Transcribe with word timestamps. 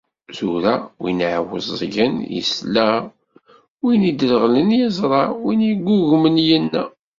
Tura, 0.35 0.71
win 1.01 1.19
iɛuẓẓgen 1.29 2.13
yesla, 2.35 2.89
win 3.83 4.01
idreɣlen 4.11 4.69
yeẓra, 4.79 5.23
win 5.43 5.59
yeggugmen 5.67 6.37
yenna. 6.47 6.83